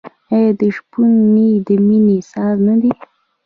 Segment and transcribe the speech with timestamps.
[0.33, 2.91] آیا د شپون نی د مینې ساز نه دی؟